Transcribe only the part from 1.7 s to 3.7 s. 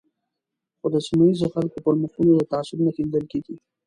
پر مخونو د تعصب نښې لیدل کېږي.